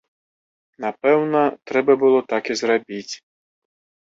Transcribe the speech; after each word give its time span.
Напэўна, 0.85 1.41
трэба 1.73 1.99
было 2.05 2.19
так 2.33 2.43
і 2.55 2.59
зрабіць. 2.63 3.13